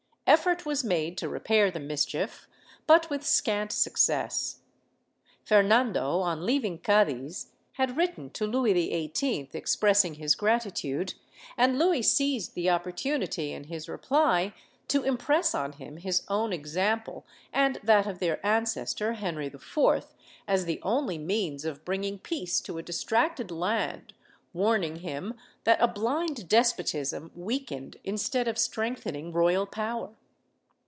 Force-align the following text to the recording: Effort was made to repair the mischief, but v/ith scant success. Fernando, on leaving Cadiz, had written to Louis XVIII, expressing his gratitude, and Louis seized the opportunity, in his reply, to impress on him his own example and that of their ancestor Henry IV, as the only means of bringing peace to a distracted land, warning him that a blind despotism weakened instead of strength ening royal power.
Effort 0.27 0.65
was 0.65 0.81
made 0.81 1.17
to 1.17 1.27
repair 1.27 1.69
the 1.69 1.79
mischief, 1.81 2.47
but 2.87 3.07
v/ith 3.09 3.21
scant 3.25 3.69
success. 3.73 4.61
Fernando, 5.43 6.21
on 6.21 6.45
leaving 6.45 6.77
Cadiz, 6.79 7.51
had 7.73 7.97
written 7.97 8.29
to 8.29 8.47
Louis 8.47 8.73
XVIII, 8.73 9.49
expressing 9.51 10.13
his 10.13 10.35
gratitude, 10.35 11.15
and 11.57 11.77
Louis 11.77 12.01
seized 12.03 12.55
the 12.55 12.69
opportunity, 12.69 13.51
in 13.51 13.65
his 13.65 13.89
reply, 13.89 14.53
to 14.87 15.03
impress 15.03 15.53
on 15.53 15.73
him 15.73 15.97
his 15.97 16.23
own 16.29 16.53
example 16.53 17.25
and 17.51 17.77
that 17.83 18.07
of 18.07 18.19
their 18.19 18.43
ancestor 18.45 19.13
Henry 19.15 19.47
IV, 19.47 20.05
as 20.47 20.63
the 20.63 20.79
only 20.81 21.17
means 21.17 21.65
of 21.65 21.83
bringing 21.83 22.17
peace 22.17 22.61
to 22.61 22.77
a 22.77 22.81
distracted 22.83 23.51
land, 23.51 24.13
warning 24.53 24.97
him 24.97 25.33
that 25.65 25.81
a 25.81 25.87
blind 25.89 26.47
despotism 26.47 27.29
weakened 27.35 27.97
instead 28.05 28.47
of 28.47 28.57
strength 28.57 29.03
ening 29.03 29.33
royal 29.33 29.65
power. 29.65 30.09